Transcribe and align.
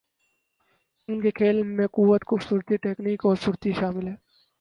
ان 1.09 1.21
کے 1.21 1.31
کھیل 1.31 1.61
میں 1.67 1.87
قوت، 1.87 2.25
خوبصورتی، 2.25 2.77
تکنیک 2.83 3.25
اور 3.25 3.35
پھرتی 3.41 3.71
شامل 3.73 4.07
ہے۔ 4.07 4.15